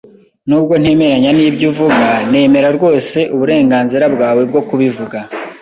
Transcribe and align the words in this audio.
Nubwo 0.47 0.73
ntemeranya 0.81 1.31
nibyo 1.37 1.65
uvuga, 1.71 2.07
nemera 2.31 2.69
rwose 2.77 3.17
uburenganzira 3.35 4.05
bwawe 4.15 4.41
bwo 4.49 4.61
kubivuga. 4.69 5.17